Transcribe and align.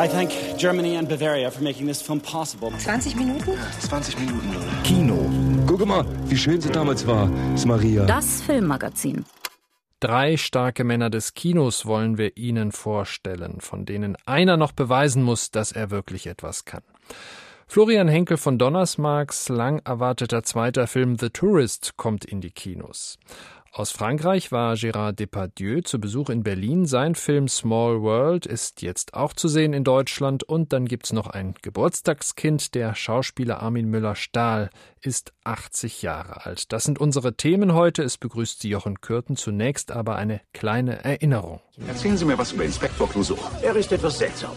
I 0.00 0.06
thank 0.06 0.30
Germany 0.56 0.96
and 0.96 1.08
Bavaria 1.08 1.50
for 1.50 1.60
making 1.60 1.88
this 1.88 2.00
film 2.00 2.20
possible. 2.20 2.70
20 2.70 3.16
Minuten? 3.16 3.58
20 3.80 4.16
Minuten, 4.20 4.54
Leute. 4.54 4.82
Kino. 4.84 5.16
Guck 5.66 5.84
mal, 5.86 6.06
wie 6.28 6.36
schön 6.36 6.60
sie 6.60 6.70
damals 6.70 7.04
war, 7.04 7.28
Maria. 7.66 8.06
Das 8.06 8.40
Filmmagazin. 8.42 9.24
Drei 9.98 10.36
starke 10.36 10.84
Männer 10.84 11.10
des 11.10 11.34
Kinos 11.34 11.84
wollen 11.84 12.16
wir 12.16 12.36
Ihnen 12.36 12.70
vorstellen, 12.70 13.60
von 13.60 13.86
denen 13.86 14.16
einer 14.24 14.56
noch 14.56 14.70
beweisen 14.70 15.24
muss, 15.24 15.50
dass 15.50 15.72
er 15.72 15.90
wirklich 15.90 16.28
etwas 16.28 16.64
kann. 16.64 16.84
Florian 17.66 18.08
Henkel 18.08 18.36
von 18.36 18.56
Donnersmarks 18.56 19.48
lang 19.48 19.80
erwarteter 19.84 20.44
zweiter 20.44 20.86
Film 20.86 21.18
The 21.18 21.30
Tourist 21.30 21.96
kommt 21.96 22.24
in 22.24 22.40
die 22.40 22.52
Kinos. 22.52 23.18
Aus 23.72 23.92
Frankreich 23.92 24.50
war 24.50 24.74
Gérard 24.74 25.12
Depardieu 25.12 25.82
zu 25.82 26.00
Besuch 26.00 26.30
in 26.30 26.42
Berlin. 26.42 26.86
Sein 26.86 27.14
Film 27.14 27.48
Small 27.48 28.00
World 28.02 28.46
ist 28.46 28.82
jetzt 28.82 29.14
auch 29.14 29.32
zu 29.34 29.46
sehen 29.46 29.72
in 29.72 29.84
Deutschland. 29.84 30.42
Und 30.42 30.72
dann 30.72 30.86
gibt's 30.86 31.12
noch 31.12 31.28
ein 31.28 31.54
Geburtstagskind. 31.62 32.74
Der 32.74 32.94
Schauspieler 32.94 33.60
Armin 33.60 33.88
Müller-Stahl 33.88 34.70
ist 35.00 35.32
80 35.44 36.02
Jahre 36.02 36.46
alt. 36.46 36.72
Das 36.72 36.84
sind 36.84 36.98
unsere 36.98 37.36
Themen 37.36 37.74
heute. 37.74 38.02
Es 38.02 38.16
begrüßt 38.16 38.60
Sie 38.60 38.70
Jochen 38.70 39.00
Kürten. 39.00 39.36
Zunächst 39.36 39.92
aber 39.92 40.16
eine 40.16 40.40
kleine 40.52 41.04
Erinnerung. 41.04 41.60
Erzählen 41.86 42.16
Sie 42.16 42.24
mir 42.24 42.38
was 42.38 42.52
über 42.52 42.64
Inspektor 42.64 43.08
Clouseau. 43.08 43.38
Er 43.62 43.76
ist 43.76 43.92
etwas 43.92 44.18
seltsam. 44.18 44.52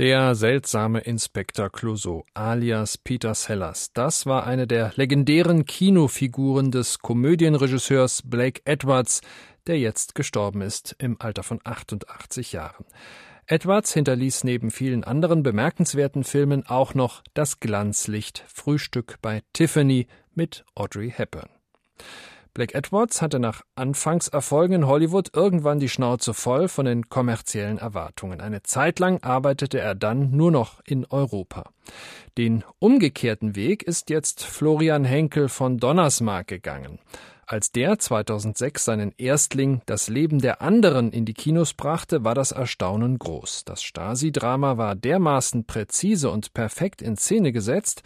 Der 0.00 0.34
seltsame 0.34 1.00
Inspektor 1.00 1.68
Clouseau, 1.68 2.24
alias 2.32 2.96
Peter 2.96 3.34
Sellers, 3.34 3.92
das 3.92 4.24
war 4.24 4.46
eine 4.46 4.66
der 4.66 4.92
legendären 4.96 5.66
Kinofiguren 5.66 6.70
des 6.70 7.00
Komödienregisseurs 7.00 8.22
Blake 8.24 8.62
Edwards, 8.64 9.20
der 9.66 9.78
jetzt 9.78 10.14
gestorben 10.14 10.62
ist 10.62 10.96
im 10.98 11.20
Alter 11.20 11.42
von 11.42 11.60
88 11.64 12.52
Jahren. 12.52 12.86
Edwards 13.46 13.92
hinterließ 13.92 14.44
neben 14.44 14.70
vielen 14.70 15.04
anderen 15.04 15.42
bemerkenswerten 15.42 16.24
Filmen 16.24 16.64
auch 16.66 16.94
noch 16.94 17.22
das 17.34 17.60
Glanzlicht 17.60 18.42
Frühstück 18.48 19.18
bei 19.20 19.42
Tiffany 19.52 20.06
mit 20.32 20.64
Audrey 20.74 21.12
Hepburn. 21.14 21.50
Black 22.52 22.74
Edwards 22.74 23.22
hatte 23.22 23.38
nach 23.38 23.62
Anfangserfolgen 23.74 24.76
in 24.76 24.86
Hollywood 24.86 25.30
irgendwann 25.34 25.80
die 25.80 25.88
Schnauze 25.88 26.34
voll 26.34 26.68
von 26.68 26.86
den 26.86 27.08
kommerziellen 27.08 27.78
Erwartungen. 27.78 28.40
Eine 28.40 28.62
Zeit 28.62 28.98
lang 28.98 29.22
arbeitete 29.22 29.78
er 29.78 29.94
dann 29.94 30.30
nur 30.30 30.50
noch 30.50 30.80
in 30.86 31.06
Europa. 31.06 31.70
Den 32.36 32.64
umgekehrten 32.78 33.56
Weg 33.56 33.82
ist 33.82 34.10
jetzt 34.10 34.44
Florian 34.44 35.04
Henkel 35.04 35.48
von 35.48 35.78
Donnersmarck 35.78 36.46
gegangen. 36.46 36.98
Als 37.50 37.72
der 37.72 37.98
2006 37.98 38.84
seinen 38.84 39.12
Erstling 39.18 39.82
Das 39.86 40.08
Leben 40.08 40.38
der 40.38 40.62
anderen 40.62 41.10
in 41.10 41.24
die 41.24 41.34
Kinos 41.34 41.74
brachte, 41.74 42.22
war 42.22 42.36
das 42.36 42.52
Erstaunen 42.52 43.18
groß. 43.18 43.64
Das 43.64 43.82
Stasi-Drama 43.82 44.76
war 44.76 44.94
dermaßen 44.94 45.64
präzise 45.64 46.30
und 46.30 46.54
perfekt 46.54 47.02
in 47.02 47.16
Szene 47.16 47.50
gesetzt, 47.50 48.04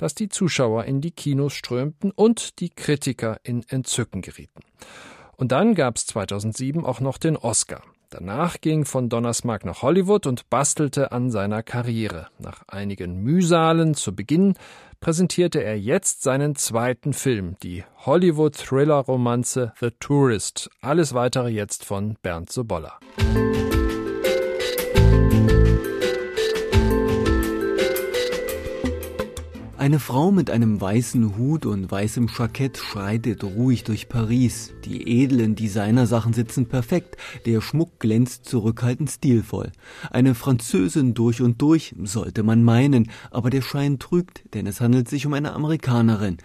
dass 0.00 0.14
die 0.14 0.30
Zuschauer 0.30 0.84
in 0.84 1.02
die 1.02 1.10
Kinos 1.10 1.52
strömten 1.52 2.10
und 2.10 2.58
die 2.60 2.70
Kritiker 2.70 3.38
in 3.42 3.64
Entzücken 3.68 4.22
gerieten. 4.22 4.60
Und 5.36 5.52
dann 5.52 5.74
gab 5.74 5.96
es 5.96 6.06
2007 6.06 6.84
auch 6.86 7.00
noch 7.00 7.18
den 7.18 7.36
Oscar. 7.36 7.82
Danach 8.08 8.60
ging 8.60 8.86
von 8.86 9.08
Donnersmarck 9.08 9.64
nach 9.64 9.82
Hollywood 9.82 10.26
und 10.26 10.50
bastelte 10.50 11.12
an 11.12 11.30
seiner 11.30 11.62
Karriere. 11.62 12.26
Nach 12.38 12.62
einigen 12.66 13.22
Mühsalen 13.22 13.94
zu 13.94 14.16
Beginn 14.16 14.54
präsentierte 15.00 15.62
er 15.62 15.78
jetzt 15.78 16.22
seinen 16.22 16.56
zweiten 16.56 17.12
Film, 17.12 17.56
die 17.62 17.84
Hollywood-Thriller-Romanze 18.04 19.74
The 19.80 19.90
Tourist. 20.00 20.70
Alles 20.80 21.14
weitere 21.14 21.50
jetzt 21.50 21.84
von 21.84 22.16
Bernd 22.22 22.50
Sobolla. 22.50 22.98
Eine 29.80 29.98
Frau 29.98 30.30
mit 30.30 30.50
einem 30.50 30.78
weißen 30.78 31.38
Hut 31.38 31.64
und 31.64 31.90
weißem 31.90 32.28
Jackett 32.38 32.76
schreitet 32.76 33.42
ruhig 33.42 33.82
durch 33.82 34.10
Paris. 34.10 34.74
Die 34.84 35.22
edlen 35.22 35.54
Designersachen 35.54 36.34
sitzen 36.34 36.66
perfekt, 36.66 37.16
der 37.46 37.62
Schmuck 37.62 37.98
glänzt 37.98 38.44
zurückhaltend 38.44 39.10
stilvoll. 39.10 39.72
Eine 40.10 40.34
Französin 40.34 41.14
durch 41.14 41.40
und 41.40 41.62
durch, 41.62 41.94
sollte 42.02 42.42
man 42.42 42.62
meinen, 42.62 43.10
aber 43.30 43.48
der 43.48 43.62
Schein 43.62 43.98
trügt, 43.98 44.42
denn 44.52 44.66
es 44.66 44.82
handelt 44.82 45.08
sich 45.08 45.24
um 45.24 45.32
eine 45.32 45.54
Amerikanerin. 45.54 46.36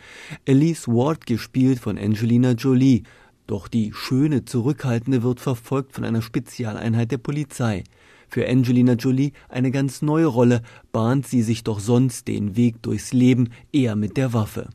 Elise 0.46 0.88
Ward 0.88 1.26
gespielt 1.26 1.80
von 1.80 1.98
Angelina 1.98 2.52
Jolie. 2.52 3.04
Doch 3.48 3.68
die 3.68 3.92
schöne, 3.94 4.46
zurückhaltende 4.46 5.24
wird 5.24 5.42
verfolgt 5.42 5.92
von 5.92 6.06
einer 6.06 6.22
Spezialeinheit 6.22 7.12
der 7.12 7.18
Polizei. 7.18 7.84
Für 8.30 8.48
Angelina 8.48 8.94
Jolie 8.94 9.34
eine 9.50 9.72
ganz 9.72 10.02
neue 10.02 10.26
Rolle, 10.26 10.62
bahnt 10.92 11.28
sie 11.28 11.42
sich 11.42 11.64
doch 11.64 11.80
sonst 11.80 12.28
den 12.28 12.56
Weg 12.56 12.82
durchs 12.82 13.14
Leben 13.14 13.50
eher 13.72 13.96
mit 13.96 14.18
der 14.18 14.34
Waffe. 14.34 14.70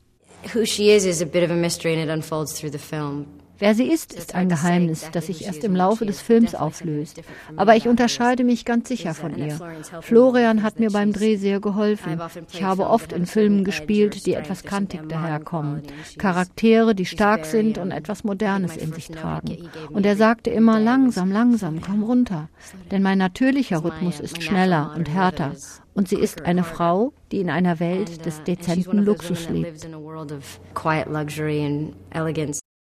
Who 0.55 0.65
she 0.65 0.91
is 0.91 1.05
is 1.05 1.21
a 1.21 1.27
bit 1.27 1.45
of 1.45 1.51
a 1.51 1.55
mystery 1.55 1.93
and 1.93 2.03
it 2.03 2.11
unfolds 2.11 2.59
through 2.59 2.73
the 2.73 2.79
film. 2.79 3.27
Wer 3.61 3.75
sie 3.75 3.85
ist, 3.85 4.15
ist 4.15 4.35
ein 4.35 4.49
Geheimnis, 4.49 5.11
das 5.13 5.27
sich 5.27 5.45
erst 5.45 5.65
im 5.65 5.77
Laufe 5.77 6.07
des 6.07 6.23
Films 6.23 6.55
auflöst. 6.55 7.23
Aber 7.57 7.77
ich 7.77 7.87
unterscheide 7.87 8.43
mich 8.43 8.65
ganz 8.65 8.89
sicher 8.89 9.13
von 9.15 9.37
ihr. 9.37 9.59
Florian 10.01 10.63
hat 10.63 10.81
mir 10.81 10.91
beim 10.91 11.13
Dreh 11.13 11.37
sehr 11.37 11.61
geholfen. 11.61 12.19
Ich 12.53 12.63
habe 12.63 12.89
oft 12.89 13.13
in 13.13 13.27
Filmen 13.27 13.65
gespielt, 13.65 14.25
die 14.25 14.33
etwas 14.33 14.65
kantig 14.65 15.09
daherkommen. 15.11 15.83
Charaktere, 16.17 16.95
die 16.95 17.05
stark 17.05 17.45
sind 17.45 17.77
und 17.77 17.91
etwas 17.91 18.25
Modernes 18.25 18.79
in 18.79 18.95
sich 18.95 19.09
tragen. 19.09 19.69
Und 19.91 20.07
er 20.07 20.17
sagte 20.17 20.49
immer 20.49 20.81
langsam, 20.81 21.31
langsam, 21.31 21.83
komm 21.83 22.03
runter. 22.03 22.49
Denn 22.91 23.03
mein 23.03 23.19
natürlicher 23.19 23.85
Rhythmus 23.85 24.21
ist 24.21 24.43
schneller 24.43 24.95
und 24.97 25.11
härter. 25.11 25.53
Und 25.93 26.09
sie 26.09 26.17
ist 26.17 26.47
eine 26.47 26.65
Frau, 26.65 27.13
die 27.31 27.41
in 27.41 27.51
einer 27.51 27.79
Welt 27.79 28.25
des 28.25 28.43
dezenten 28.43 29.05
Luxus 29.05 29.51
lebt. 29.51 29.87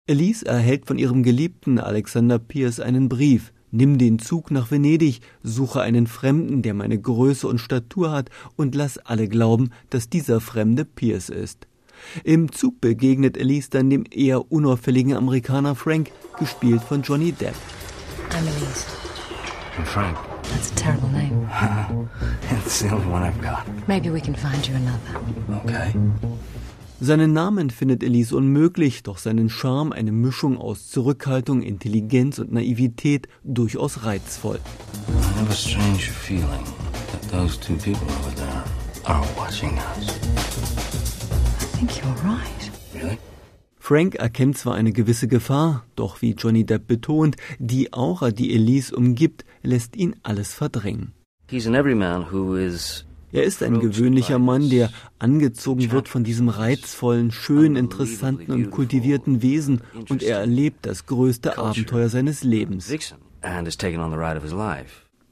Elise 0.08 0.46
erhält 0.46 0.88
von 0.88 0.98
ihrem 0.98 1.22
Geliebten 1.22 1.80
Alexander 1.80 2.40
Pierce 2.40 2.80
einen 2.80 3.10
Brief. 3.10 3.52
Nimm 3.72 3.98
den 3.98 4.20
Zug 4.20 4.52
nach 4.52 4.72
Venedig, 4.72 5.20
suche 5.44 5.82
einen 5.82 6.08
Fremden, 6.08 6.62
der 6.62 6.74
meine 6.74 6.98
Größe 6.98 7.46
und 7.46 7.60
Statur 7.60 8.12
hat, 8.12 8.30
und 8.56 8.74
lass 8.74 8.98
alle 8.98 9.28
glauben, 9.28 9.72
dass 9.90 10.10
dieser 10.10 10.40
Fremde 10.40 10.86
Pierce 10.86 11.28
ist. 11.28 11.68
Im 12.24 12.54
Zug 12.54 12.80
begegnet 12.80 13.36
Elise 13.36 13.70
dann 13.72 13.90
dem 13.90 14.06
eher 14.10 14.50
unauffälligen 14.50 15.14
Amerikaner 15.14 15.76
Frank, 15.76 16.12
gespielt 16.40 16.82
von 16.82 17.02
Johnny 17.02 17.34
Depp. 17.34 17.56
I'm 18.30 18.48
Elise. 18.48 18.86
I'm 19.78 19.86
Frank. 19.86 20.18
That's 20.54 20.72
a 20.72 20.76
terrible 20.76 21.10
name. 21.10 21.50
It's 22.66 22.80
the 22.80 22.90
only 22.90 23.08
one 23.08 23.24
I've 23.24 23.42
got. 23.42 23.66
Maybe 23.90 24.10
we 24.10 24.22
can 24.22 24.36
find 24.36 24.66
you 24.66 24.76
another. 24.76 25.64
Okay. 25.66 25.94
Seinen 27.00 27.32
Namen 27.32 27.70
findet 27.70 28.04
Elise 28.04 28.36
unmöglich, 28.36 29.04
doch 29.04 29.20
seinen 29.20 29.50
Charme, 29.50 29.92
eine 29.92 30.12
Mischung 30.12 30.58
aus 30.58 30.90
Zurückhaltung, 30.90 31.62
Intelligenz 31.62 32.40
und 32.40 32.52
Naivität, 32.52 33.28
durchaus 33.44 34.04
reizvoll. 34.04 34.60
I 35.08 35.40
have 35.40 35.52
a 35.52 35.54
strange 35.54 36.10
feeling 36.12 36.64
that 37.12 37.22
those 37.32 37.56
two 37.60 37.76
people 37.76 38.08
over 38.20 38.36
there 38.36 38.64
are 39.06 39.24
watching 39.38 39.78
us. 39.96 40.08
I 41.62 41.78
think 41.78 41.92
you're 41.98 42.28
right. 42.28 42.72
Really? 42.96 43.20
Frank 43.78 44.16
erkennt 44.16 44.58
zwar 44.58 44.74
eine 44.74 44.92
gewisse 44.92 45.28
Gefahr, 45.28 45.86
doch 45.96 46.24
wie 46.24 46.32
Johnny 46.32 46.66
Depp 46.66 46.88
betont, 46.88 47.36
die 47.60 47.94
Aura, 47.94 48.32
die 48.32 48.56
Elise 48.56 48.96
umgibt, 48.96 49.46
lässt 49.62 49.96
ihn 49.96 50.16
alles 50.24 50.56
verdrängen. 50.56 51.14
He's 51.48 51.68
an 51.68 51.76
everyman 51.76 52.32
who 52.32 52.56
is 52.56 53.06
er 53.32 53.44
ist 53.44 53.62
ein 53.62 53.80
gewöhnlicher 53.80 54.40
Mann, 54.40 54.70
der 54.70 54.90
angezogen 55.20 55.92
wird 55.92 56.08
von 56.08 56.24
diesem 56.24 56.50
reizvollen, 56.50 57.32
schön, 57.32 57.76
interessanten 57.76 58.52
und 58.52 58.72
kultivierten 58.72 59.42
Wesen 59.42 59.82
und 60.10 60.24
er 60.24 60.40
erlebt 60.40 60.86
das 60.86 61.06
größte 61.06 61.58
Abenteuer 61.58 62.10
seines 62.10 62.44
Lebens. 62.44 62.88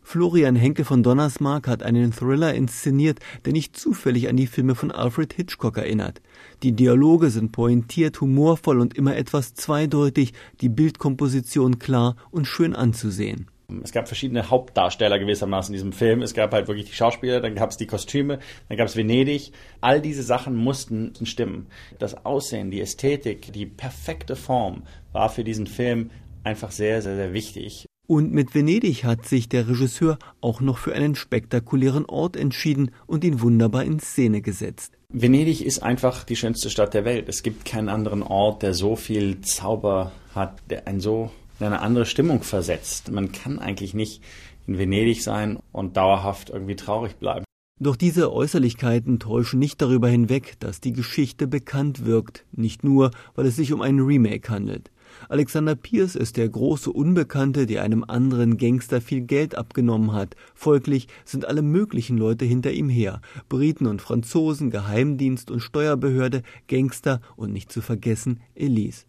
Florian 0.08 0.56
Henke 0.56 0.86
von 0.86 1.02
Donnersmarck 1.02 1.68
hat 1.68 1.82
einen 1.82 2.12
Thriller 2.12 2.54
inszeniert, 2.54 3.20
der 3.44 3.54
nicht 3.54 3.76
zufällig 3.76 4.30
an 4.30 4.38
die 4.38 4.46
Filme 4.46 4.76
von 4.76 4.92
Alfred 4.92 5.34
Hitchcock 5.34 5.78
erinnert. 5.78 6.22
Die 6.62 6.74
Dialoge 6.74 7.32
sind 7.32 7.52
pointiert, 7.52 8.22
humorvoll 8.22 8.80
und 8.80 8.96
immer 8.96 9.16
etwas 9.16 9.56
zweideutig, 9.56 10.34
die 10.62 10.70
Bildkomposition 10.70 11.80
klar 11.80 12.18
und 12.30 12.46
schön 12.46 12.76
anzusehen. 12.76 13.48
Es 13.84 13.92
gab 13.92 14.08
verschiedene 14.08 14.50
Hauptdarsteller 14.50 15.20
gewissermaßen 15.20 15.74
in 15.74 15.78
diesem 15.78 15.92
Film. 15.92 16.22
Es 16.22 16.34
gab 16.34 16.54
halt 16.54 16.68
wirklich 16.68 16.88
die 16.88 16.96
Schauspieler, 16.96 17.42
dann 17.42 17.56
gab 17.56 17.72
es 17.72 17.78
die 17.78 17.88
Kostüme, 17.88 18.40
dann 18.70 18.78
gab 18.78 18.88
es 18.88 18.96
Venedig. 18.96 19.52
All 19.82 20.02
diese 20.02 20.24
Sachen 20.24 20.56
mussten 20.56 21.14
stimmen. 21.24 21.68
Das 22.00 22.26
Aussehen, 22.26 22.72
die 22.72 22.82
Ästhetik, 22.82 23.54
die 23.54 23.66
perfekte 23.66 24.36
Form 24.36 24.84
war 25.12 25.30
für 25.30 25.44
diesen 25.44 25.68
Film 25.68 26.12
einfach 26.44 26.72
sehr, 26.72 27.02
sehr, 27.02 27.16
sehr 27.16 27.34
wichtig. 27.34 27.88
Und 28.08 28.32
mit 28.32 28.54
Venedig 28.54 29.04
hat 29.04 29.26
sich 29.26 29.50
der 29.50 29.68
Regisseur 29.68 30.20
auch 30.40 30.62
noch 30.62 30.78
für 30.78 30.94
einen 30.94 31.16
spektakulären 31.16 32.06
Ort 32.06 32.36
entschieden 32.36 32.92
und 33.08 33.24
ihn 33.24 33.42
wunderbar 33.42 33.84
in 33.84 34.00
Szene 34.00 34.42
gesetzt. 34.42 34.94
Venedig 35.10 35.66
ist 35.66 35.82
einfach 35.82 36.24
die 36.24 36.36
schönste 36.36 36.70
Stadt 36.70 36.94
der 36.94 37.06
Welt. 37.06 37.30
Es 37.30 37.42
gibt 37.42 37.66
keinen 37.66 37.90
anderen 37.90 38.22
Ort, 38.22 38.62
der 38.62 38.74
so 38.74 38.96
viel 38.96 39.42
Zauber 39.42 40.12
hat, 40.36 40.62
der 40.70 40.88
ein 40.88 41.00
so 41.00 41.32
in 41.60 41.66
eine 41.66 41.82
andere 41.82 42.06
Stimmung 42.06 42.44
versetzt. 42.44 43.12
Man 43.12 43.32
kann 43.32 43.60
eigentlich 43.60 43.94
nicht 43.94 44.22
in 44.68 44.78
Venedig 44.78 45.24
sein 45.24 45.60
und 45.72 45.98
dauerhaft 45.98 46.50
irgendwie 46.50 46.76
traurig 46.76 47.16
bleiben. 47.16 47.46
Doch 47.78 47.98
diese 47.98 48.32
Äußerlichkeiten 48.32 49.20
täuschen 49.20 49.60
nicht 49.60 49.82
darüber 49.82 50.08
hinweg, 50.08 50.56
dass 50.60 50.80
die 50.80 50.94
Geschichte 50.94 51.46
bekannt 51.46 52.06
wirkt, 52.06 52.46
nicht 52.54 52.86
nur, 52.86 53.12
weil 53.36 53.46
es 53.48 53.58
sich 53.58 53.74
um 53.74 53.82
einen 53.82 54.00
Remake 54.00 54.50
handelt. 54.50 54.92
Alexander 55.28 55.76
Pierce 55.76 56.16
ist 56.16 56.38
der 56.38 56.48
große 56.48 56.92
Unbekannte, 56.92 57.66
der 57.66 57.84
einem 57.84 58.06
anderen 58.06 58.58
Gangster 58.58 59.02
viel 59.02 59.22
Geld 59.22 59.56
abgenommen 59.56 60.14
hat. 60.14 60.36
Folglich 60.54 61.08
sind 61.26 61.46
alle 61.46 61.62
möglichen 61.62 62.18
Leute 62.18 62.46
hinter 62.46 62.72
ihm 62.72 62.90
her. 62.90 63.22
Briten 63.50 63.88
und 63.88 64.02
Franzosen, 64.02 64.72
Geheimdienst 64.72 65.52
und 65.52 65.60
Steuerbehörde, 65.60 66.44
Gangster 66.68 67.22
und 67.36 67.52
nicht 67.52 67.72
zu 67.72 67.82
vergessen 67.82 68.42
Elise. 68.56 69.06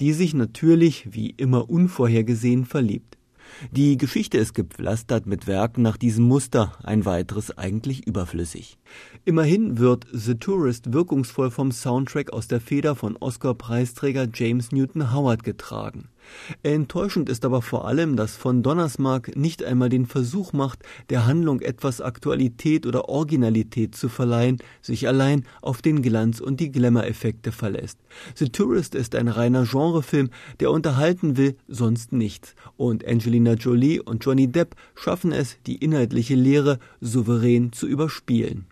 Die 0.00 0.12
sich 0.12 0.34
natürlich, 0.34 1.08
wie 1.10 1.30
immer 1.30 1.68
unvorhergesehen, 1.70 2.64
verliebt. 2.64 3.16
Die 3.70 3.96
Geschichte 3.96 4.38
ist 4.38 4.54
gepflastert 4.54 5.26
mit 5.26 5.46
Werken 5.46 5.82
nach 5.82 5.96
diesem 5.96 6.24
Muster, 6.24 6.72
ein 6.82 7.04
weiteres 7.04 7.56
eigentlich 7.56 8.06
überflüssig. 8.06 8.78
Immerhin 9.24 9.78
wird 9.78 10.06
The 10.12 10.34
Tourist 10.34 10.92
wirkungsvoll 10.92 11.50
vom 11.50 11.72
Soundtrack 11.72 12.32
aus 12.32 12.48
der 12.48 12.60
Feder 12.60 12.94
von 12.94 13.16
Oscar-Preisträger 13.16 14.28
James 14.32 14.72
Newton 14.72 15.12
Howard 15.12 15.42
getragen. 15.42 16.08
Enttäuschend 16.62 17.28
ist 17.28 17.44
aber 17.44 17.62
vor 17.62 17.86
allem, 17.86 18.16
dass 18.16 18.36
von 18.36 18.62
Donnersmarck 18.62 19.36
nicht 19.36 19.64
einmal 19.64 19.88
den 19.88 20.06
Versuch 20.06 20.52
macht, 20.52 20.82
der 21.10 21.26
Handlung 21.26 21.60
etwas 21.60 22.00
Aktualität 22.00 22.86
oder 22.86 23.08
Originalität 23.08 23.94
zu 23.94 24.08
verleihen, 24.08 24.58
sich 24.82 25.08
allein 25.08 25.44
auf 25.62 25.82
den 25.82 26.02
Glanz 26.02 26.40
und 26.40 26.60
die 26.60 26.70
Glamour-Effekte 26.70 27.52
verlässt. 27.52 27.98
The 28.34 28.48
Tourist 28.48 28.94
ist 28.94 29.14
ein 29.14 29.28
reiner 29.28 29.64
Genrefilm, 29.64 30.30
der 30.60 30.70
unterhalten 30.70 31.36
will, 31.36 31.56
sonst 31.68 32.12
nichts. 32.12 32.54
Und 32.76 33.06
Angelina 33.06 33.54
Jolie 33.54 34.00
und 34.00 34.24
Johnny 34.24 34.48
Depp 34.48 34.74
schaffen 34.94 35.32
es, 35.32 35.58
die 35.66 35.76
inhaltliche 35.76 36.34
Lehre 36.34 36.78
souverän 37.00 37.72
zu 37.72 37.86
überspielen. 37.86 38.66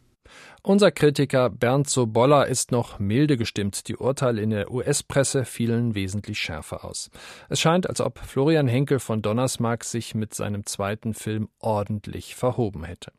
Unser 0.66 0.92
Kritiker 0.92 1.50
Bernd 1.50 1.90
Sobolla 1.90 2.44
ist 2.44 2.72
noch 2.72 2.98
milde 2.98 3.36
gestimmt. 3.36 3.86
Die 3.86 3.96
Urteile 3.96 4.40
in 4.40 4.48
der 4.48 4.70
US-Presse 4.70 5.44
fielen 5.44 5.94
wesentlich 5.94 6.38
schärfer 6.38 6.86
aus. 6.86 7.10
Es 7.50 7.60
scheint, 7.60 7.86
als 7.86 8.00
ob 8.00 8.18
Florian 8.18 8.66
Henkel 8.66 8.98
von 8.98 9.20
Donnersmarck 9.20 9.84
sich 9.84 10.14
mit 10.14 10.32
seinem 10.32 10.64
zweiten 10.64 11.12
Film 11.12 11.50
ordentlich 11.58 12.34
verhoben 12.34 12.84
hätte. 12.84 13.12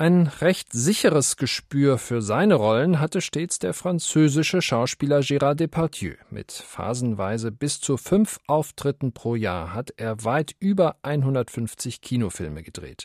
Ein 0.00 0.28
recht 0.40 0.72
sicheres 0.72 1.36
Gespür 1.36 1.98
für 1.98 2.22
seine 2.22 2.54
Rollen 2.54 3.00
hatte 3.00 3.20
stets 3.20 3.58
der 3.58 3.74
französische 3.74 4.62
Schauspieler 4.62 5.18
Gérard 5.20 5.56
Depardieu. 5.56 6.14
Mit 6.30 6.52
phasenweise 6.52 7.52
bis 7.52 7.82
zu 7.82 7.98
fünf 7.98 8.40
Auftritten 8.46 9.12
pro 9.12 9.34
Jahr 9.34 9.74
hat 9.74 9.92
er 9.98 10.24
weit 10.24 10.54
über 10.58 10.96
150 11.02 12.00
Kinofilme 12.00 12.62
gedreht. 12.62 13.04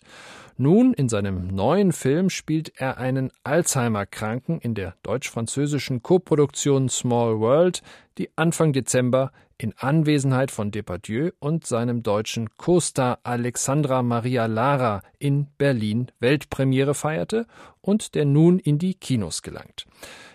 Nun, 0.56 0.94
in 0.94 1.10
seinem 1.10 1.48
neuen 1.48 1.92
Film 1.92 2.30
spielt 2.30 2.72
er 2.78 2.98
einen 2.98 3.30
Alzheimer-Kranken 3.44 4.60
in 4.62 4.74
der 4.74 4.96
deutsch-französischen 5.04 6.02
Koproduktion 6.02 6.88
Small 6.88 7.42
World, 7.42 7.82
die 8.18 8.30
Anfang 8.38 8.72
Dezember 8.72 9.34
in 9.57 9.74
Anwesenheit 9.78 10.52
von 10.52 10.72
Depardieu 10.72 11.31
und 11.40 11.66
seinem 11.66 12.04
deutschen 12.04 12.50
Co-Star 12.57 13.19
Alexandra 13.24 14.04
Maria 14.04 14.46
Lara 14.46 15.02
in 15.18 15.48
Berlin 15.57 16.12
Weltpremiere 16.19 16.94
feierte 16.94 17.48
und 17.81 18.16
der 18.16 18.25
nun 18.25 18.60
in 18.60 18.80
die 18.80 18.96
Kinos 18.96 19.42
gelangt. 19.42 19.86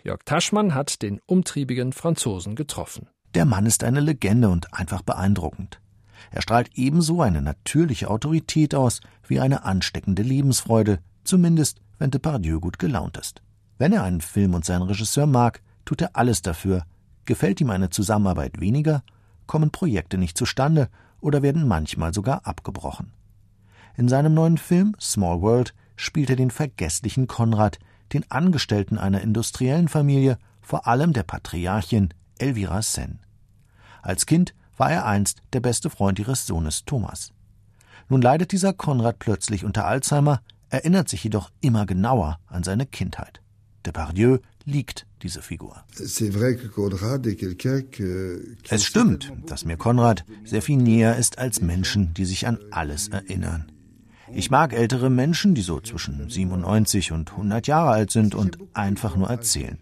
Jörg 0.04 0.20
Taschmann 0.24 0.74
hat 0.74 1.02
den 1.02 1.20
umtriebigen 1.26 1.92
Franzosen 1.92 2.54
getroffen. 2.54 3.08
Der 3.34 3.44
Mann 3.44 3.66
ist 3.66 3.84
eine 3.84 4.00
Legende 4.00 4.48
und 4.48 4.72
einfach 4.74 5.02
beeindruckend. 5.02 5.80
Er 6.30 6.42
strahlt 6.42 6.70
ebenso 6.74 7.22
eine 7.22 7.42
natürliche 7.42 8.10
Autorität 8.10 8.74
aus 8.74 9.00
wie 9.26 9.40
eine 9.40 9.64
ansteckende 9.64 10.22
Lebensfreude, 10.22 10.98
zumindest 11.24 11.80
wenn 11.98 12.10
Depardieu 12.10 12.60
gut 12.60 12.78
gelaunt 12.78 13.16
ist. 13.16 13.42
Wenn 13.78 13.92
er 13.92 14.02
einen 14.02 14.20
Film 14.20 14.54
und 14.54 14.64
seinen 14.64 14.82
Regisseur 14.82 15.26
mag, 15.26 15.62
tut 15.84 16.02
er 16.02 16.10
alles 16.14 16.42
dafür, 16.42 16.84
Gefällt 17.30 17.60
ihm 17.60 17.70
eine 17.70 17.90
Zusammenarbeit 17.90 18.58
weniger, 18.58 19.04
kommen 19.46 19.70
Projekte 19.70 20.18
nicht 20.18 20.36
zustande 20.36 20.88
oder 21.20 21.42
werden 21.42 21.68
manchmal 21.68 22.12
sogar 22.12 22.44
abgebrochen. 22.44 23.12
In 23.96 24.08
seinem 24.08 24.34
neuen 24.34 24.58
Film 24.58 24.96
Small 25.00 25.40
World 25.40 25.72
spielt 25.94 26.28
er 26.30 26.34
den 26.34 26.50
vergesslichen 26.50 27.28
Konrad, 27.28 27.78
den 28.12 28.28
Angestellten 28.32 28.98
einer 28.98 29.20
industriellen 29.20 29.86
Familie, 29.86 30.38
vor 30.60 30.88
allem 30.88 31.12
der 31.12 31.22
Patriarchin 31.22 32.08
Elvira 32.36 32.82
Sen. 32.82 33.20
Als 34.02 34.26
Kind 34.26 34.52
war 34.76 34.90
er 34.90 35.06
einst 35.06 35.40
der 35.52 35.60
beste 35.60 35.88
Freund 35.88 36.18
ihres 36.18 36.48
Sohnes 36.48 36.84
Thomas. 36.84 37.32
Nun 38.08 38.22
leidet 38.22 38.50
dieser 38.50 38.72
Konrad 38.72 39.20
plötzlich 39.20 39.64
unter 39.64 39.86
Alzheimer, 39.86 40.40
erinnert 40.68 41.08
sich 41.08 41.22
jedoch 41.22 41.52
immer 41.60 41.86
genauer 41.86 42.40
an 42.48 42.64
seine 42.64 42.86
Kindheit. 42.86 43.40
Depardieu 43.86 44.38
liegt 44.64 45.06
diese 45.22 45.42
Figur. 45.42 45.84
Es 48.68 48.84
stimmt, 48.84 49.32
dass 49.46 49.64
mir 49.64 49.76
Konrad 49.76 50.24
sehr 50.44 50.62
viel 50.62 50.76
näher 50.76 51.16
ist 51.16 51.38
als 51.38 51.60
Menschen, 51.60 52.14
die 52.14 52.24
sich 52.24 52.46
an 52.46 52.58
alles 52.70 53.08
erinnern. 53.08 53.70
Ich 54.32 54.50
mag 54.50 54.72
ältere 54.72 55.10
Menschen, 55.10 55.54
die 55.54 55.62
so 55.62 55.80
zwischen 55.80 56.30
97 56.30 57.12
und 57.12 57.32
100 57.32 57.66
Jahre 57.66 57.90
alt 57.90 58.10
sind 58.12 58.34
und 58.34 58.58
einfach 58.74 59.16
nur 59.16 59.28
erzählen. 59.28 59.78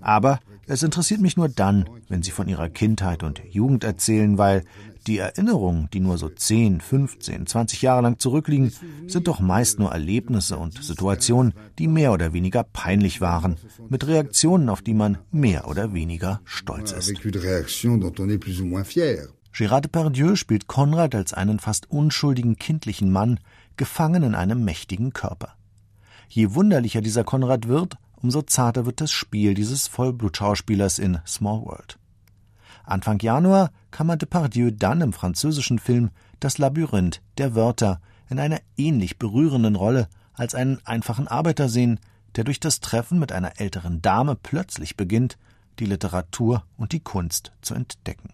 Aber 0.00 0.40
es 0.66 0.82
interessiert 0.82 1.20
mich 1.20 1.36
nur 1.36 1.48
dann, 1.48 1.88
wenn 2.08 2.22
sie 2.22 2.30
von 2.30 2.48
ihrer 2.48 2.68
Kindheit 2.68 3.22
und 3.22 3.42
Jugend 3.50 3.84
erzählen, 3.84 4.38
weil 4.38 4.64
die 5.06 5.18
Erinnerungen, 5.18 5.88
die 5.92 6.00
nur 6.00 6.18
so 6.18 6.28
10, 6.28 6.80
15, 6.80 7.46
20 7.46 7.82
Jahre 7.82 8.02
lang 8.02 8.18
zurückliegen, 8.18 8.72
sind 9.06 9.28
doch 9.28 9.40
meist 9.40 9.78
nur 9.78 9.92
Erlebnisse 9.92 10.56
und 10.56 10.82
Situationen, 10.82 11.54
die 11.78 11.88
mehr 11.88 12.12
oder 12.12 12.32
weniger 12.32 12.64
peinlich 12.64 13.20
waren, 13.20 13.56
mit 13.88 14.06
Reaktionen, 14.06 14.68
auf 14.68 14.82
die 14.82 14.94
man 14.94 15.18
mehr 15.30 15.68
oder 15.68 15.92
weniger 15.92 16.40
stolz 16.44 16.92
ist. 16.92 17.12
Gérard 19.52 19.80
Depardieu 19.80 20.36
spielt 20.36 20.68
Konrad 20.68 21.14
als 21.14 21.34
einen 21.34 21.58
fast 21.58 21.90
unschuldigen 21.90 22.56
kindlichen 22.56 23.10
Mann, 23.10 23.40
gefangen 23.76 24.22
in 24.22 24.34
einem 24.34 24.64
mächtigen 24.64 25.12
Körper. 25.12 25.54
Je 26.28 26.54
wunderlicher 26.54 27.00
dieser 27.00 27.24
Konrad 27.24 27.66
wird, 27.66 27.96
umso 28.22 28.42
zarter 28.42 28.86
wird 28.86 29.00
das 29.00 29.10
Spiel 29.10 29.54
dieses 29.54 29.88
Vollblutschauspielers 29.88 30.98
in 30.98 31.18
Small 31.26 31.62
World. 31.62 31.99
Anfang 32.84 33.18
Januar 33.20 33.70
kann 33.90 34.06
man 34.06 34.18
Depardieu 34.18 34.70
dann 34.70 35.00
im 35.00 35.12
französischen 35.12 35.78
Film 35.78 36.10
Das 36.40 36.58
Labyrinth 36.58 37.22
der 37.38 37.54
Wörter 37.54 38.00
in 38.28 38.38
einer 38.38 38.60
ähnlich 38.76 39.18
berührenden 39.18 39.76
Rolle 39.76 40.08
als 40.32 40.54
einen 40.54 40.78
einfachen 40.84 41.28
Arbeiter 41.28 41.68
sehen, 41.68 42.00
der 42.36 42.44
durch 42.44 42.60
das 42.60 42.80
Treffen 42.80 43.18
mit 43.18 43.32
einer 43.32 43.60
älteren 43.60 44.00
Dame 44.00 44.36
plötzlich 44.36 44.96
beginnt, 44.96 45.36
die 45.78 45.86
Literatur 45.86 46.64
und 46.76 46.92
die 46.92 47.00
Kunst 47.00 47.52
zu 47.60 47.74
entdecken. 47.74 48.32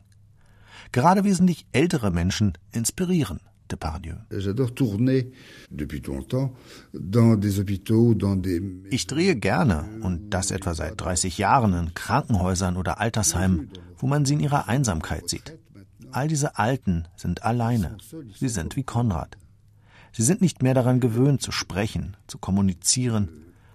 Gerade 0.93 1.25
wesentlich 1.25 1.67
ältere 1.73 2.11
Menschen 2.11 2.53
inspirieren. 2.73 3.41
Ich 8.91 9.07
drehe 9.07 9.37
gerne, 9.37 9.85
und 10.03 10.31
das 10.31 10.51
etwa 10.51 10.75
seit 10.75 11.01
30 11.01 11.39
Jahren, 11.39 11.73
in 11.75 11.95
Krankenhäusern 11.95 12.77
oder 12.77 13.01
Altersheimen, 13.01 13.71
wo 13.99 14.07
man 14.07 14.25
sie 14.25 14.35
in 14.35 14.41
ihrer 14.41 14.69
Einsamkeit 14.69 15.29
sieht. 15.29 15.59
All 16.13 16.29
diese 16.29 16.59
Alten 16.59 17.07
sind 17.17 17.43
alleine. 17.43 17.97
Sie 18.39 18.49
sind 18.49 18.77
wie 18.77 18.85
Konrad. 18.85 19.37
Sie 20.13 20.23
sind 20.23 20.41
nicht 20.41 20.63
mehr 20.63 20.73
daran 20.73 21.01
gewöhnt, 21.01 21.43
zu 21.43 21.53
sprechen, 21.53 22.17
zu 22.27 22.39
kommunizieren. 22.39 23.29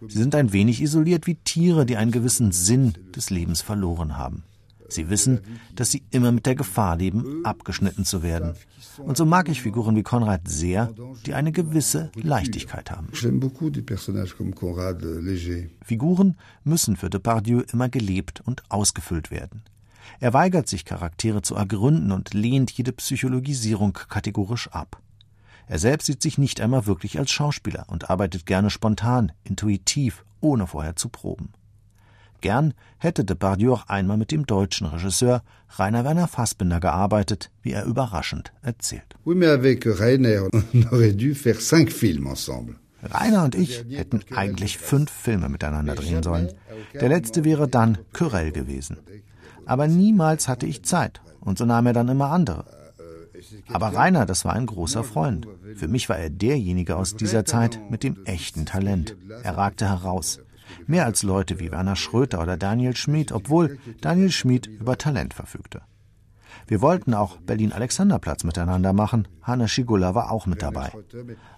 Sie 0.07 0.17
sind 0.17 0.33
ein 0.33 0.51
wenig 0.51 0.81
isoliert 0.81 1.27
wie 1.27 1.35
Tiere, 1.35 1.85
die 1.85 1.97
einen 1.97 2.11
gewissen 2.11 2.51
Sinn 2.51 2.93
des 3.15 3.29
Lebens 3.29 3.61
verloren 3.61 4.17
haben. 4.17 4.43
Sie 4.91 5.09
wissen, 5.09 5.39
dass 5.75 5.91
sie 5.91 6.03
immer 6.11 6.31
mit 6.31 6.45
der 6.45 6.55
Gefahr 6.55 6.97
leben, 6.97 7.45
abgeschnitten 7.45 8.03
zu 8.03 8.23
werden. 8.23 8.55
Und 8.97 9.15
so 9.15 9.25
mag 9.25 9.47
ich 9.47 9.61
Figuren 9.61 9.95
wie 9.95 10.03
Konrad 10.03 10.47
sehr, 10.47 10.93
die 11.25 11.33
eine 11.33 11.51
gewisse 11.51 12.11
Leichtigkeit 12.15 12.91
haben. 12.91 13.07
Figuren 15.83 16.35
müssen 16.63 16.97
für 16.97 17.09
Depardieu 17.09 17.63
immer 17.71 17.89
gelebt 17.89 18.41
und 18.45 18.63
ausgefüllt 18.69 19.31
werden. 19.31 19.63
Er 20.19 20.33
weigert 20.33 20.67
sich, 20.67 20.83
Charaktere 20.83 21.41
zu 21.41 21.55
ergründen 21.55 22.11
und 22.11 22.33
lehnt 22.33 22.71
jede 22.71 22.91
Psychologisierung 22.91 23.93
kategorisch 23.93 24.67
ab. 24.69 25.01
Er 25.67 25.79
selbst 25.79 26.07
sieht 26.07 26.21
sich 26.21 26.37
nicht 26.37 26.59
einmal 26.59 26.85
wirklich 26.85 27.17
als 27.17 27.31
Schauspieler 27.31 27.85
und 27.87 28.09
arbeitet 28.09 28.45
gerne 28.45 28.69
spontan, 28.69 29.31
intuitiv, 29.45 30.25
ohne 30.41 30.67
vorher 30.67 30.97
zu 30.97 31.07
proben. 31.07 31.53
Gern 32.41 32.73
hätte 32.97 33.23
Depardieu 33.23 33.73
auch 33.73 33.87
einmal 33.87 34.17
mit 34.17 34.31
dem 34.31 34.45
deutschen 34.45 34.87
Regisseur 34.87 35.43
Rainer 35.77 36.03
Werner 36.03 36.27
Fassbinder 36.27 36.79
gearbeitet, 36.79 37.51
wie 37.61 37.71
er 37.71 37.85
überraschend 37.85 38.51
erzählt. 38.61 39.15
Rainer 43.03 43.43
und 43.45 43.55
ich 43.55 43.83
hätten 43.89 44.21
eigentlich 44.35 44.77
fünf 44.77 45.09
Filme 45.09 45.49
miteinander 45.49 45.95
drehen 45.95 46.21
sollen. 46.23 46.51
Der 46.93 47.09
letzte 47.09 47.43
wäre 47.43 47.67
dann 47.67 47.97
Querelle 48.13 48.51
gewesen. 48.51 48.97
Aber 49.65 49.87
niemals 49.87 50.47
hatte 50.47 50.65
ich 50.65 50.83
Zeit. 50.83 51.21
und 51.39 51.57
so 51.57 51.65
nahm 51.65 51.87
er 51.87 51.93
dann 51.93 52.09
immer 52.09 52.29
andere. 52.31 52.65
Aber 53.73 53.87
Rainer, 53.95 54.25
das 54.27 54.45
war 54.45 54.53
ein 54.53 54.67
großer 54.67 55.03
Freund. 55.03 55.47
Für 55.75 55.87
mich 55.87 56.09
war 56.09 56.17
er 56.17 56.29
derjenige 56.29 56.95
aus 56.95 57.15
dieser 57.15 57.43
Zeit 57.45 57.79
mit 57.89 58.03
dem 58.03 58.23
echten 58.25 58.65
Talent. 58.65 59.15
Er 59.43 59.57
ragte 59.57 59.87
heraus. 59.89 60.39
Mehr 60.87 61.05
als 61.05 61.23
Leute 61.23 61.59
wie 61.59 61.71
Werner 61.71 61.95
Schröter 61.95 62.41
oder 62.41 62.57
Daniel 62.57 62.95
Schmid, 62.95 63.31
obwohl 63.31 63.77
Daniel 64.01 64.31
Schmid 64.31 64.67
über 64.67 64.97
Talent 64.97 65.33
verfügte. 65.33 65.81
Wir 66.67 66.81
wollten 66.81 67.13
auch 67.13 67.37
Berlin-Alexanderplatz 67.37 68.43
miteinander 68.43 68.93
machen. 68.93 69.27
Hanna 69.41 69.67
Schigula 69.67 70.15
war 70.15 70.31
auch 70.31 70.45
mit 70.45 70.61
dabei. 70.61 70.91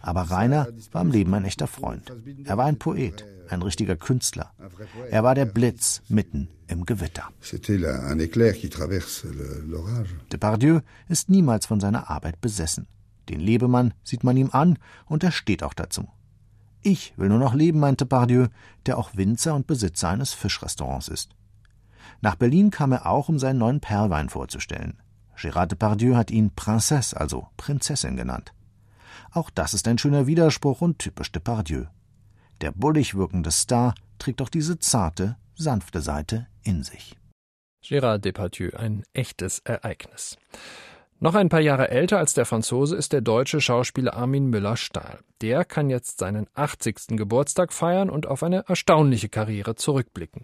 Aber 0.01 0.21
Rainer 0.21 0.67
war 0.91 1.01
im 1.01 1.11
Leben 1.11 1.33
ein 1.33 1.45
echter 1.45 1.67
Freund. 1.67 2.11
Er 2.45 2.57
war 2.57 2.65
ein 2.65 2.79
Poet, 2.79 3.25
ein 3.49 3.61
richtiger 3.61 3.95
Künstler. 3.95 4.51
Er 5.09 5.23
war 5.23 5.35
der 5.35 5.45
Blitz 5.45 6.01
mitten 6.07 6.47
im 6.67 6.85
Gewitter. 6.85 7.29
Depardieu 10.31 10.79
ist 11.09 11.29
niemals 11.29 11.65
von 11.65 11.79
seiner 11.79 12.09
Arbeit 12.09 12.41
besessen. 12.41 12.87
Den 13.29 13.39
Lebemann 13.39 13.93
sieht 14.03 14.23
man 14.23 14.37
ihm 14.37 14.49
an 14.51 14.77
und 15.05 15.23
er 15.23 15.31
steht 15.31 15.63
auch 15.63 15.73
dazu. 15.73 16.07
Ich 16.83 17.13
will 17.17 17.29
nur 17.29 17.39
noch 17.39 17.53
leben, 17.53 17.79
meinte 17.79 18.05
Depardieu, 18.05 18.47
der 18.85 18.97
auch 18.97 19.15
Winzer 19.15 19.55
und 19.55 19.67
Besitzer 19.67 20.09
eines 20.09 20.33
Fischrestaurants 20.33 21.07
ist. 21.07 21.31
Nach 22.21 22.35
Berlin 22.35 22.71
kam 22.71 22.91
er 22.91 23.07
auch, 23.07 23.29
um 23.29 23.39
seinen 23.39 23.59
neuen 23.59 23.79
Perlwein 23.79 24.29
vorzustellen. 24.29 25.01
Gérard 25.37 25.67
Depardieu 25.67 26.15
hat 26.15 26.29
ihn 26.29 26.51
Princesse, 26.53 27.19
also 27.19 27.47
Prinzessin 27.55 28.17
genannt. 28.17 28.53
Auch 29.31 29.49
das 29.49 29.73
ist 29.73 29.87
ein 29.87 29.97
schöner 29.97 30.27
Widerspruch 30.27 30.81
und 30.81 30.99
typisch 30.99 31.31
Depardieu. 31.31 31.85
Der 32.61 32.71
bullig 32.71 33.15
wirkende 33.15 33.51
Star 33.51 33.95
trägt 34.19 34.41
auch 34.41 34.49
diese 34.49 34.77
zarte, 34.77 35.37
sanfte 35.55 36.01
Seite 36.01 36.47
in 36.63 36.83
sich. 36.83 37.15
Gérard 37.83 38.19
Depardieu, 38.19 38.71
ein 38.77 39.03
echtes 39.13 39.59
Ereignis. 39.59 40.37
Noch 41.23 41.35
ein 41.35 41.47
paar 41.47 41.61
Jahre 41.61 41.89
älter 41.89 42.17
als 42.17 42.33
der 42.33 42.43
Franzose 42.43 42.97
ist 42.97 43.13
der 43.13 43.21
deutsche 43.21 43.61
Schauspieler 43.61 44.13
Armin 44.13 44.47
Müller-Stahl. 44.47 45.19
Der 45.41 45.63
kann 45.63 45.89
jetzt 45.89 46.19
seinen 46.19 46.47
80. 46.53 47.15
Geburtstag 47.15 47.71
feiern 47.71 48.09
und 48.09 48.27
auf 48.27 48.43
eine 48.43 48.65
erstaunliche 48.67 49.29
Karriere 49.29 49.75
zurückblicken. 49.75 50.43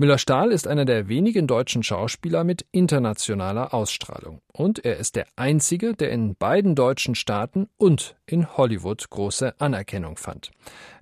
Müller-Stahl 0.00 0.50
ist 0.50 0.66
einer 0.66 0.86
der 0.86 1.08
wenigen 1.08 1.46
deutschen 1.46 1.82
Schauspieler 1.82 2.42
mit 2.42 2.64
internationaler 2.72 3.74
Ausstrahlung. 3.74 4.40
Und 4.50 4.82
er 4.82 4.96
ist 4.96 5.14
der 5.14 5.26
einzige, 5.36 5.92
der 5.92 6.10
in 6.10 6.36
beiden 6.36 6.74
deutschen 6.74 7.14
Staaten 7.14 7.68
und 7.76 8.16
in 8.24 8.56
Hollywood 8.56 9.10
große 9.10 9.60
Anerkennung 9.60 10.16
fand. 10.16 10.52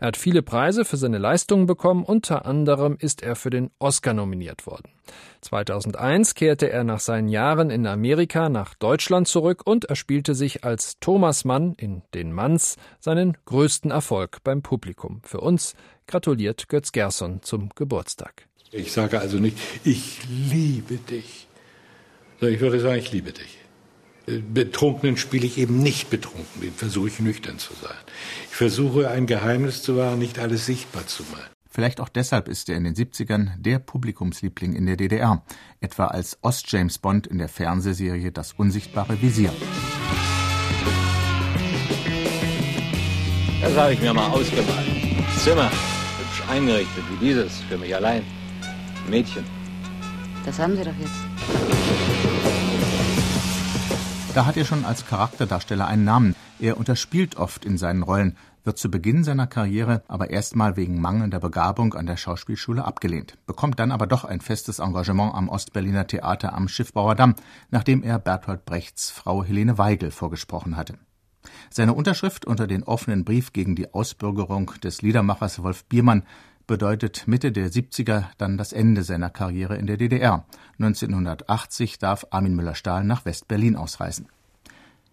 Er 0.01 0.09
hat 0.09 0.17
viele 0.17 0.43
Preise 0.43 0.85
für 0.85 0.97
seine 0.97 1.19
Leistungen 1.19 1.67
bekommen, 1.67 2.03
unter 2.03 2.45
anderem 2.45 2.97
ist 2.99 3.23
er 3.23 3.37
für 3.37 3.51
den 3.51 3.71
Oscar 3.79 4.15
nominiert 4.15 4.67
worden. 4.67 4.91
2001 5.43 6.35
kehrte 6.35 6.69
er 6.69 6.83
nach 6.83 6.99
seinen 6.99 7.29
Jahren 7.29 7.71
in 7.71 7.87
Amerika 7.87 8.49
nach 8.49 8.75
Deutschland 8.75 9.29
zurück 9.29 9.63
und 9.65 9.85
erspielte 9.85 10.35
sich 10.35 10.65
als 10.65 10.99
Thomas 10.99 11.45
Mann 11.45 11.75
in 11.75 12.03
Den 12.15 12.33
Manns 12.33 12.75
seinen 12.99 13.39
größten 13.45 13.93
Erfolg 13.93 14.39
beim 14.43 14.63
Publikum. 14.63 15.21
Für 15.23 15.41
uns 15.41 15.77
gratuliert 16.09 16.69
Götz 16.69 16.91
Gerson 16.91 17.43
zum 17.43 17.69
Geburtstag. 17.77 18.48
Ich 18.71 18.93
sage 18.93 19.19
also 19.19 19.39
nicht, 19.39 19.57
ich 19.85 20.19
liebe 20.29 20.97
dich, 20.97 21.47
sondern 22.39 22.55
ich 22.55 22.61
würde 22.61 22.81
sagen, 22.81 22.99
ich 22.99 23.13
liebe 23.13 23.33
dich. 23.33 23.59
Betrunkenen 24.53 25.17
spiele 25.17 25.47
ich 25.47 25.57
eben 25.57 25.83
nicht 25.83 26.11
betrunken, 26.11 26.61
den 26.61 26.75
versuche 26.75 27.09
ich 27.09 27.19
nüchtern 27.19 27.59
zu 27.59 27.73
sein. 27.81 27.97
Ich 28.51 28.57
versuche 28.57 29.09
ein 29.09 29.27
Geheimnis 29.27 29.83
zu 29.83 29.97
wahren, 29.97 30.19
nicht 30.19 30.39
alles 30.39 30.67
sichtbar 30.67 31.07
zu 31.07 31.23
machen. 31.33 31.47
Vielleicht 31.71 31.99
auch 32.01 32.11
deshalb 32.11 32.47
ist 32.47 32.69
er 32.69 32.77
in 32.77 32.85
den 32.85 32.95
70ern 32.95 33.57
der 33.57 33.79
Publikumsliebling 33.79 34.75
in 34.75 34.85
der 34.85 34.97
DDR, 34.97 35.43
etwa 35.81 36.07
als 36.09 36.37
Ost-James 36.43 36.99
Bond 36.99 37.27
in 37.27 37.39
der 37.39 37.49
Fernsehserie 37.49 38.33
Das 38.33 38.53
unsichtbare 38.53 39.23
Visier. 39.23 39.53
Das 43.63 43.77
habe 43.77 43.95
ich 43.95 44.01
mir 44.01 44.13
mal 44.13 44.29
ausgemalt. 44.29 44.87
Zimmer, 45.39 45.71
hübsch 45.71 46.43
eingerichtet 46.51 47.05
wie 47.11 47.27
dieses, 47.27 47.61
für 47.63 47.79
mich 47.79 47.95
allein. 47.95 48.38
Mädchen. 49.09 49.45
Das 50.45 50.59
haben 50.59 50.77
Sie 50.77 50.85
doch 50.85 50.99
jetzt. 50.99 51.13
Da 54.35 54.47
hat 54.47 54.57
er 54.57 54.65
schon 54.65 54.85
als 54.85 55.07
Charakterdarsteller 55.07 55.87
einen 55.87 56.05
Namen. 56.05 56.37
Er 56.61 56.77
unterspielt 56.77 57.37
oft 57.37 57.65
in 57.65 57.79
seinen 57.79 58.03
Rollen, 58.03 58.37
wird 58.65 58.79
zu 58.79 58.91
Beginn 58.91 59.25
seiner 59.25 59.47
Karriere 59.47 60.03
aber 60.09 60.31
erstmal 60.31 60.77
wegen 60.77 61.01
mangelnder 61.01 61.41
Begabung 61.41 61.95
an 61.95 62.07
der 62.07 62.17
Schauspielschule 62.17 62.85
abgelehnt, 62.85 63.39
bekommt 63.47 63.81
dann 63.81 63.91
aber 63.91 64.07
doch 64.07 64.25
ein 64.25 64.41
festes 64.41 64.79
Engagement 64.79 65.35
am 65.35 65.49
Ostberliner 65.49 66.07
Theater 66.07 66.53
am 66.53 66.69
Schiffbauer 66.69 67.15
Damm, 67.15 67.35
nachdem 67.71 68.03
er 68.03 68.19
Bertolt 68.19 68.65
Brechts 68.65 69.11
Frau 69.11 69.43
Helene 69.43 69.79
Weigel 69.79 70.11
vorgesprochen 70.11 70.77
hatte. 70.77 70.99
Seine 71.71 71.95
Unterschrift 71.95 72.45
unter 72.45 72.67
den 72.67 72.85
offenen 72.85 73.25
Brief 73.25 73.53
gegen 73.53 73.75
die 73.75 73.93
Ausbürgerung 73.95 74.73
des 74.83 75.03
Liedermachers 75.03 75.63
Wolf 75.63 75.85
Biermann 75.87 76.25
bedeutet 76.69 77.27
Mitte 77.27 77.51
der 77.51 77.73
70er 77.73 78.27
dann 78.39 78.57
das 78.57 78.73
Ende 78.73 79.03
seiner 79.03 79.31
Karriere 79.31 79.77
in 79.77 79.89
der 79.89 79.97
DDR. 79.97 80.45
1980 80.79 81.99
darf 81.99 82.27
Armin 82.31 82.55
Müller-Stahl 82.55 83.03
nach 83.03 83.25
West-Berlin 83.25 83.75
ausreisen. 83.75 84.29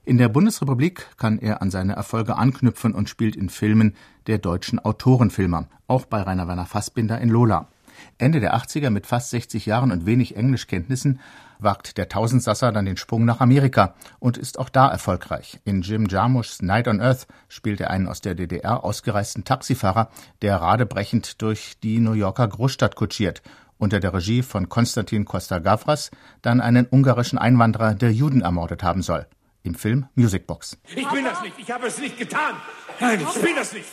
In 0.04 0.20
der 0.20 0.30
Bundesrepublik 0.30 1.08
kann 1.18 1.40
er 1.40 1.64
an 1.64 1.72
seine 1.72 1.94
Erfolge 1.94 2.36
anknüpfen 2.36 2.94
und 2.94 3.10
spielt 3.10 3.36
in 3.36 3.50
Filmen 3.50 3.96
der 4.28 4.38
deutschen 4.38 4.78
Autorenfilmer, 4.78 5.68
auch 5.88 6.06
bei 6.06 6.22
Rainer 6.22 6.48
Werner 6.48 6.68
Fassbinder 6.68 7.20
in 7.20 7.30
Lola. 7.30 7.70
Ende 8.18 8.40
der 8.40 8.56
80er 8.56 8.90
mit 8.90 9.06
fast 9.08 9.30
60 9.32 9.66
Jahren 9.66 9.92
und 9.92 10.06
wenig 10.06 10.36
Englischkenntnissen 10.36 11.20
wagt 11.60 11.98
der 11.98 12.10
Tausendsasser 12.10 12.72
dann 12.72 12.86
den 12.86 12.98
Sprung 12.98 13.26
nach 13.26 13.40
Amerika 13.40 13.96
und 14.20 14.38
ist 14.38 14.60
auch 14.60 14.70
da 14.70 14.90
erfolgreich. 14.90 15.60
In 15.64 15.82
Jim 15.82 16.08
Jarmuschs 16.08 16.62
Night 16.62 16.88
on 16.88 17.02
Earth 17.02 17.28
spielt 17.48 17.80
er 17.80 17.92
einen 17.92 18.08
aus 18.08 18.22
der 18.22 18.36
DDR 18.36 18.84
ausgereisten 18.84 19.46
Taxifahrer, 19.46 20.10
der 20.42 20.58
radebrechend 20.58 21.42
durch 21.42 21.78
die 21.82 22.00
New 22.00 22.14
Yorker 22.14 22.48
Großstadt 22.48 22.96
kutschiert 22.96 23.42
unter 23.78 24.00
der 24.00 24.14
Regie 24.14 24.42
von 24.42 24.70
Konstantin 24.70 25.26
Costa-Gavras 25.26 26.12
dann 26.42 26.62
einen 26.62 26.88
ungarischen 26.90 27.38
Einwanderer, 27.38 27.94
der 27.94 28.12
Juden 28.12 28.42
ermordet 28.42 28.84
haben 28.84 29.02
soll. 29.02 29.28
Im 29.64 29.76
Film 29.76 30.08
Musicbox. 30.16 30.78
Ich 30.96 31.10
bin 31.10 31.26
das 31.26 31.42
nicht, 31.42 31.56
ich 31.58 31.72
habe 31.72 31.88
es 31.88 32.00
nicht 32.00 32.18
getan. 32.18 32.56
Nein, 33.00 33.20
ich 33.20 33.42
bin 33.42 33.56
das 33.56 33.74
nicht. 33.74 33.88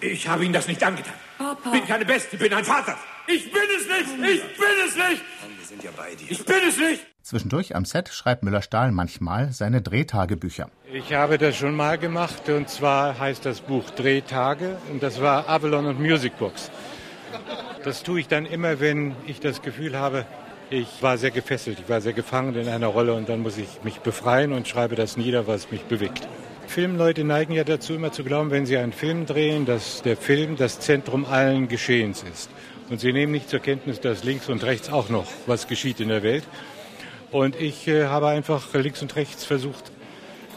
Ich 0.00 0.28
habe 0.28 0.44
Ihnen 0.44 0.52
das 0.52 0.68
nicht 0.68 0.82
angetan. 0.82 1.14
Papa. 1.38 1.70
Bin 1.70 1.86
keine 1.86 2.04
Beste, 2.04 2.36
bin 2.36 2.52
ein 2.52 2.64
Vater. 2.64 2.96
Ich 3.26 3.50
bin 3.52 3.62
es 3.76 3.86
nicht, 3.86 4.32
ich 4.32 4.56
bin 4.56 4.66
es 4.86 4.96
nicht. 4.96 5.22
Wir 5.58 5.66
sind 5.66 5.82
ja 5.82 5.90
bei 5.96 6.14
dir. 6.14 6.30
Ich 6.30 6.44
bin 6.44 6.56
es 6.68 6.78
nicht. 6.78 7.06
Zwischendurch 7.22 7.74
am 7.74 7.84
Set 7.84 8.08
schreibt 8.08 8.42
Müller-Stahl 8.42 8.92
manchmal 8.92 9.52
seine 9.52 9.82
Drehtagebücher. 9.82 10.70
Ich 10.92 11.12
habe 11.12 11.36
das 11.36 11.56
schon 11.56 11.74
mal 11.74 11.98
gemacht 11.98 12.48
und 12.48 12.70
zwar 12.70 13.18
heißt 13.18 13.44
das 13.44 13.60
Buch 13.60 13.90
Drehtage 13.90 14.78
und 14.90 15.02
das 15.02 15.20
war 15.20 15.48
Avalon 15.48 15.86
und 15.86 16.00
Musicbox. 16.00 16.70
Das 17.84 18.02
tue 18.02 18.20
ich 18.20 18.28
dann 18.28 18.46
immer, 18.46 18.80
wenn 18.80 19.14
ich 19.26 19.40
das 19.40 19.62
Gefühl 19.62 19.98
habe, 19.98 20.24
ich 20.70 21.02
war 21.02 21.18
sehr 21.18 21.30
gefesselt, 21.30 21.80
ich 21.80 21.88
war 21.88 22.00
sehr 22.00 22.12
gefangen 22.12 22.54
in 22.54 22.68
einer 22.68 22.86
Rolle 22.86 23.14
und 23.14 23.28
dann 23.28 23.40
muss 23.40 23.58
ich 23.58 23.82
mich 23.82 23.98
befreien 24.00 24.52
und 24.52 24.68
schreibe 24.68 24.96
das 24.96 25.16
nieder, 25.16 25.46
was 25.46 25.70
mich 25.70 25.82
bewegt. 25.84 26.26
Filmleute 26.68 27.24
neigen 27.24 27.54
ja 27.54 27.64
dazu, 27.64 27.94
immer 27.94 28.12
zu 28.12 28.22
glauben, 28.22 28.50
wenn 28.50 28.66
sie 28.66 28.76
einen 28.76 28.92
Film 28.92 29.26
drehen, 29.26 29.64
dass 29.64 30.02
der 30.02 30.16
Film 30.16 30.56
das 30.56 30.80
Zentrum 30.80 31.24
allen 31.24 31.66
Geschehens 31.66 32.22
ist. 32.22 32.50
Und 32.90 33.00
sie 33.00 33.12
nehmen 33.12 33.32
nicht 33.32 33.48
zur 33.48 33.60
Kenntnis, 33.60 34.00
dass 34.00 34.22
links 34.22 34.48
und 34.48 34.62
rechts 34.64 34.90
auch 34.90 35.08
noch 35.08 35.26
was 35.46 35.66
geschieht 35.66 35.98
in 36.00 36.08
der 36.08 36.22
Welt. 36.22 36.44
Und 37.30 37.56
ich 37.56 37.88
äh, 37.88 38.06
habe 38.06 38.28
einfach 38.28 38.72
links 38.74 39.02
und 39.02 39.16
rechts 39.16 39.44
versucht 39.44 39.90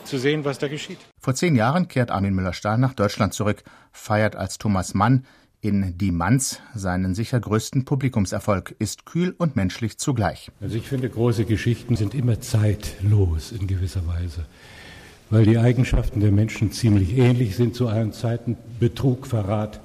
zu 0.03 0.17
sehen, 0.17 0.45
was 0.45 0.59
da 0.59 0.67
geschieht. 0.67 0.97
Vor 1.19 1.33
zehn 1.33 1.55
Jahren 1.55 1.87
kehrt 1.87 2.11
Armin 2.11 2.33
Müller-Stahl 2.33 2.77
nach 2.77 2.93
Deutschland 2.93 3.33
zurück, 3.33 3.63
feiert 3.91 4.35
als 4.35 4.57
Thomas 4.57 4.93
Mann 4.93 5.25
in 5.61 5.97
Die 5.97 6.11
Manns 6.11 6.59
seinen 6.73 7.15
sicher 7.15 7.39
größten 7.39 7.85
Publikumserfolg, 7.85 8.75
ist 8.79 9.05
kühl 9.05 9.35
und 9.37 9.55
menschlich 9.55 9.97
zugleich. 9.97 10.51
Also 10.59 10.75
ich 10.75 10.87
finde, 10.87 11.09
große 11.09 11.45
Geschichten 11.45 11.95
sind 11.95 12.15
immer 12.15 12.41
zeitlos 12.41 13.51
in 13.51 13.67
gewisser 13.67 14.05
Weise 14.07 14.45
weil 15.31 15.45
die 15.45 15.57
Eigenschaften 15.57 16.19
der 16.19 16.31
Menschen 16.31 16.71
ziemlich 16.71 17.17
ähnlich 17.17 17.55
sind 17.55 17.73
zu 17.73 17.87
allen 17.87 18.13
Zeiten. 18.13 18.57
Betrug, 18.79 19.25
Verrat 19.25 19.79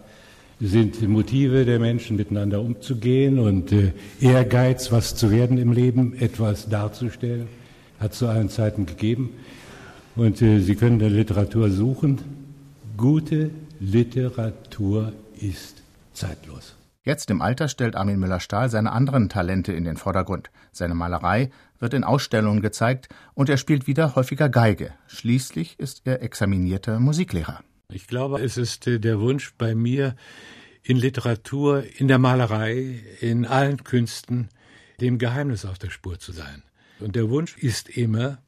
sind 0.61 1.01
Motive 1.09 1.65
der 1.65 1.79
Menschen, 1.79 2.17
miteinander 2.17 2.61
umzugehen 2.61 3.39
und 3.39 3.73
äh, 3.73 3.93
Ehrgeiz, 4.21 4.91
was 4.91 5.15
zu 5.15 5.31
werden 5.31 5.57
im 5.59 5.73
Leben, 5.73 6.15
etwas 6.19 6.69
darzustellen, 6.69 7.49
hat 8.01 8.13
zu 8.13 8.27
allen 8.27 8.49
Zeiten 8.49 8.87
gegeben. 8.87 9.31
Und 10.17 10.43
äh, 10.43 10.61
Sie 10.61 10.75
können 10.75 10.99
der 10.99 11.11
Literatur 11.11 11.71
suchen. 11.71 12.19
Gute 12.97 13.51
Literatur 13.79 15.13
ist 15.41 15.83
zeitlos. 16.13 16.75
Jetzt 17.05 17.31
im 17.31 17.41
Alter 17.41 17.69
stellt 17.69 17.95
Armin 17.95 18.19
Müller-Stahl 18.19 18.69
seine 18.69 18.91
anderen 18.91 19.29
Talente 19.29 19.73
in 19.73 19.85
den 19.85 19.97
Vordergrund. 19.97 20.51
Seine 20.73 20.97
Malerei 20.97 21.51
wird 21.79 21.95
in 21.95 22.05
Ausstellungen 22.05 22.63
gezeigt 22.63 23.09
und 23.35 23.49
er 23.49 23.57
spielt 23.57 23.87
wieder 23.87 24.15
häufiger 24.15 24.49
Geige. 24.49 24.95
Schließlich 25.07 25.79
ist 25.79 26.03
er 26.05 26.23
examinierter 26.23 27.01
Musiklehrer. 27.01 27.63
Ich 27.93 28.07
glaube, 28.07 28.43
es 28.43 28.57
ist 28.57 28.87
äh, 28.87 28.99
der 28.99 29.21
Wunsch 29.21 29.55
bei 29.57 29.75
mir, 29.75 30.17
in 30.83 30.97
Literatur, 30.97 31.85
in 31.99 32.07
der 32.07 32.19
Malerei, 32.19 33.01
in 33.21 33.45
allen 33.45 33.83
Künsten 33.83 34.49
dem 35.01 35.19
Geheimnis 35.19 35.65
auf 35.65 35.79
der 35.79 35.91
Spur 35.91 36.19
zu 36.19 36.33
sein. 36.33 36.63
Und 37.01 37.17
der 37.17 37.29
Wunsch 37.29 37.57
ist 37.59 37.89
immer, 37.89 38.39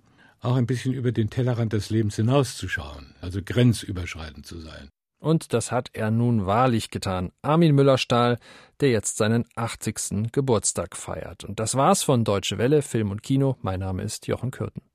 auch 0.41 0.57
ein 0.57 0.67
bisschen 0.67 0.95
über 0.95 1.11
den 1.11 1.31
Tellerrand 1.31 1.73
des 1.73 1.91
Lebens 1.91 2.17
hinauszuschauen, 2.17 3.15
also 3.21 3.41
grenzüberschreitend 3.45 4.47
zu 4.47 4.61
sein. 4.61 4.89
Und 5.19 5.53
das 5.53 5.73
hat 5.73 5.91
er 5.93 6.11
nun 6.11 6.47
wahrlich 6.47 6.91
getan. 6.91 7.33
Armin 7.43 7.75
Müller-Stahl, 7.75 8.39
der 8.81 8.91
jetzt 8.91 9.17
seinen 9.17 9.45
80. 9.57 10.31
Geburtstag 10.33 10.97
feiert. 10.97 11.45
Und 11.45 11.59
das 11.59 11.75
war's 11.75 12.03
von 12.03 12.25
Deutsche 12.25 12.59
Welle, 12.59 12.83
Film 12.83 13.11
und 13.11 13.23
Kino. 13.23 13.57
Mein 13.61 13.81
Name 13.81 14.03
ist 14.03 14.27
Jochen 14.29 14.51
Kürten. 14.51 14.88